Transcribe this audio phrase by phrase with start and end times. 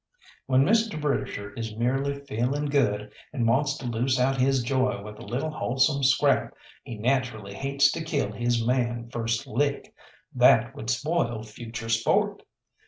[0.47, 0.99] When Mr.
[0.99, 5.51] Britisher is merely feeling good and wants to loose out his joy with a little
[5.51, 9.93] wholesome scrap, he naturally hates to kill his man first lick
[10.33, 12.41] that would spoil future sport.